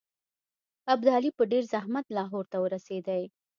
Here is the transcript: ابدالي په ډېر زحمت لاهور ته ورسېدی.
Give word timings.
ابدالي 0.93 1.31
په 1.37 1.43
ډېر 1.51 1.63
زحمت 1.73 2.05
لاهور 2.17 2.45
ته 2.51 2.57
ورسېدی. 2.63 3.23